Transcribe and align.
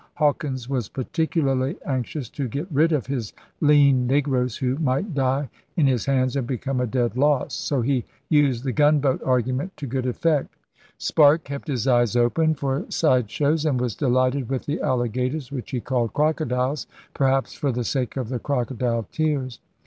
Hawkins 0.15 0.67
was 0.67 0.89
particularly 0.89 1.77
anx 1.85 2.15
ious 2.15 2.27
to 2.29 2.47
get 2.47 2.65
rid 2.71 2.91
of 2.91 3.05
his 3.05 3.33
'lean 3.59 4.07
negroes,' 4.07 4.57
who 4.57 4.75
might 4.79 5.13
die 5.13 5.47
in 5.77 5.85
his 5.85 6.07
hands 6.07 6.35
and 6.35 6.47
become 6.47 6.81
a 6.81 6.87
dead 6.87 7.15
loss; 7.15 7.53
so 7.53 7.81
he 7.81 8.03
used 8.27 8.63
the 8.63 8.71
'gunboat 8.71 9.21
argument' 9.21 9.77
to 9.77 9.85
good 9.85 10.07
effect. 10.07 10.55
Sparke 10.97 11.43
kept 11.43 11.67
his 11.67 11.87
eyes 11.87 12.15
open 12.15 12.55
for 12.55 12.83
side 12.89 13.29
shows 13.29 13.63
and 13.63 13.79
was 13.79 13.93
delighted 13.93 14.49
with 14.49 14.65
the 14.65 14.81
alligators, 14.81 15.51
which 15.51 15.69
he 15.69 15.79
called 15.79 16.13
crocodiles, 16.15 16.87
perhaps 17.13 17.53
for 17.53 17.71
the 17.71 17.83
sake 17.83 18.17
of 18.17 18.29
the 18.29 18.39
crocodile 18.39 19.07
tears. 19.11 19.59